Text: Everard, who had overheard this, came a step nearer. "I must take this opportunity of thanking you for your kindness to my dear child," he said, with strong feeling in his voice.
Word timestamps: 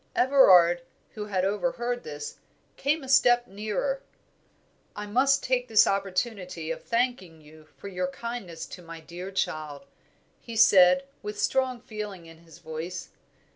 Everard, 0.15 0.81
who 1.11 1.25
had 1.25 1.45
overheard 1.45 2.03
this, 2.03 2.39
came 2.75 3.03
a 3.03 3.07
step 3.07 3.45
nearer. 3.45 4.01
"I 4.95 5.05
must 5.05 5.43
take 5.43 5.67
this 5.67 5.85
opportunity 5.85 6.71
of 6.71 6.83
thanking 6.83 7.39
you 7.39 7.67
for 7.77 7.87
your 7.87 8.07
kindness 8.07 8.65
to 8.65 8.81
my 8.81 8.99
dear 8.99 9.29
child," 9.29 9.85
he 10.39 10.55
said, 10.55 11.03
with 11.21 11.39
strong 11.39 11.81
feeling 11.81 12.25
in 12.25 12.39
his 12.39 12.57
voice. 12.57 13.09